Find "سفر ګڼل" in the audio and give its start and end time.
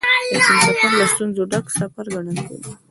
1.77-2.37